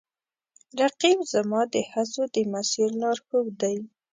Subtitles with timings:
[0.79, 3.77] رقیب زما د هڅو د مسیر لارښود دی